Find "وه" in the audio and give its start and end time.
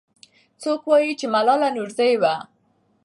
2.21-2.35